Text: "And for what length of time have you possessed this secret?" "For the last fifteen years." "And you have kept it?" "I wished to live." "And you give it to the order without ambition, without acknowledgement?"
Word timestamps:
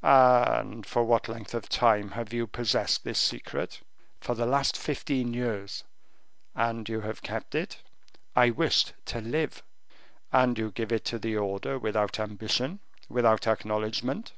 "And 0.00 0.86
for 0.86 1.02
what 1.02 1.26
length 1.28 1.54
of 1.54 1.68
time 1.68 2.12
have 2.12 2.32
you 2.32 2.46
possessed 2.46 3.02
this 3.02 3.18
secret?" 3.18 3.80
"For 4.20 4.36
the 4.36 4.46
last 4.46 4.76
fifteen 4.76 5.34
years." 5.34 5.82
"And 6.54 6.88
you 6.88 7.00
have 7.00 7.20
kept 7.20 7.56
it?" 7.56 7.78
"I 8.36 8.50
wished 8.50 8.92
to 9.06 9.20
live." 9.20 9.64
"And 10.30 10.56
you 10.56 10.70
give 10.70 10.92
it 10.92 11.04
to 11.06 11.18
the 11.18 11.36
order 11.36 11.80
without 11.80 12.20
ambition, 12.20 12.78
without 13.08 13.48
acknowledgement?" 13.48 14.34